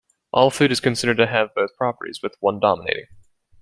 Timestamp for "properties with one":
1.77-2.59